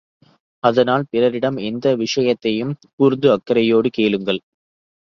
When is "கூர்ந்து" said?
2.89-3.29